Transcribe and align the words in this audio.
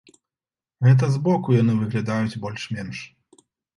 Гэта 0.87 1.09
збоку 1.17 1.57
яны 1.61 1.73
выглядаюць 1.81 2.39
больш-менш. 2.47 2.97